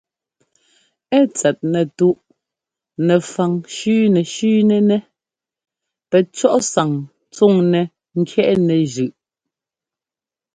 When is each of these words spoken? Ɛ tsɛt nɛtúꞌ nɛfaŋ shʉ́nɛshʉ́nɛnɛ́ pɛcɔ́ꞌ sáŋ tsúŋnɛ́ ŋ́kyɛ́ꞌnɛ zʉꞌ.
Ɛ 1.17 1.19
tsɛt 1.35 1.57
nɛtúꞌ 1.71 2.17
nɛfaŋ 3.07 3.51
shʉ́nɛshʉ́nɛnɛ́ 3.75 5.05
pɛcɔ́ꞌ 6.09 6.55
sáŋ 6.71 6.89
tsúŋnɛ́ 7.33 7.83
ŋ́kyɛ́ꞌnɛ 8.19 8.75
zʉꞌ. 8.93 9.17